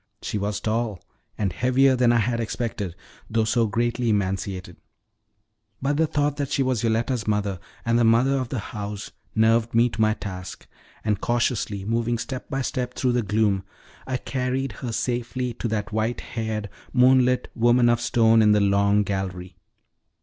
She 0.23 0.39
was 0.39 0.59
tall, 0.59 0.99
and 1.37 1.53
heavier 1.53 1.95
than 1.95 2.11
I 2.11 2.17
had 2.17 2.39
expected, 2.39 2.95
though 3.29 3.43
so 3.43 3.67
greatly 3.67 4.09
emaciated; 4.09 4.77
but 5.79 5.97
the 5.97 6.07
thought 6.07 6.37
that 6.37 6.49
she 6.49 6.63
was 6.63 6.81
Yoletta's 6.83 7.27
mother, 7.27 7.59
and 7.85 7.99
the 7.99 8.03
mother 8.03 8.39
of 8.39 8.49
the 8.49 8.57
house, 8.73 9.11
nerved 9.35 9.75
me 9.75 9.89
to 9.89 10.01
my 10.01 10.15
task, 10.15 10.65
and 11.03 11.21
cautiously 11.21 11.85
moving 11.85 12.17
step 12.17 12.49
by 12.49 12.63
step 12.63 12.95
through 12.95 13.11
the 13.11 13.21
gloom, 13.21 13.63
I 14.07 14.17
carried 14.17 14.71
her 14.81 14.91
safely 14.91 15.53
to 15.53 15.67
that 15.67 15.91
white 15.93 16.21
haired, 16.21 16.71
moonlit 16.91 17.51
woman 17.53 17.87
of 17.87 18.01
stone 18.01 18.41
in 18.41 18.53
the 18.53 18.59
long 18.59 19.03
gallery. 19.03 19.55